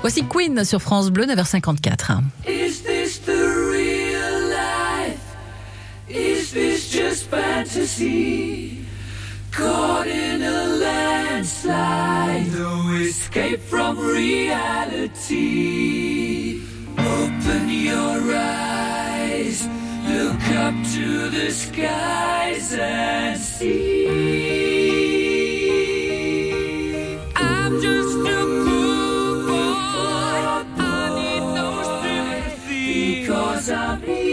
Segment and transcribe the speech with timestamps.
[0.00, 2.22] Voici Queen sur France Bleu, 9h54.
[2.46, 5.20] Is this the real life?
[6.08, 8.84] Is this just fantasy?
[9.52, 15.40] Caught in a landslide, no escape from reality.
[16.96, 19.68] Open your eyes,
[20.06, 23.99] look up to the skies and see.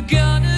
[0.00, 0.57] gonna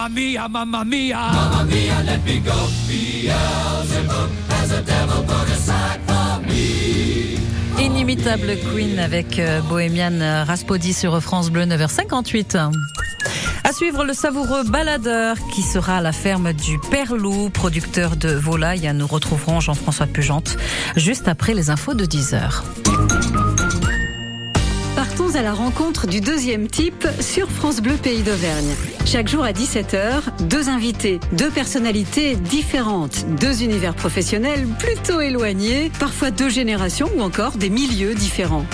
[0.00, 1.18] Mamma mia, mamma mia.
[1.32, 2.68] Mamma mia, let me go.
[2.88, 7.36] Beelzebub has a devil put aside for me.
[7.78, 12.56] Inimitable Queen avec euh, Bohemian Raspodi sur France Bleu 9h58.
[13.62, 18.30] À suivre le savoureux baladeur qui sera à la ferme du Père Loup, producteur de
[18.30, 18.90] volailles.
[18.94, 20.56] Nous retrouverons Jean-François Pugente
[20.96, 22.62] juste après les infos de 10h.
[25.20, 28.74] À la rencontre du deuxième type sur France Bleu Pays d'Auvergne.
[29.06, 36.30] Chaque jour à 17h, deux invités, deux personnalités différentes, deux univers professionnels plutôt éloignés, parfois
[36.32, 38.64] deux générations ou encore des milieux différents.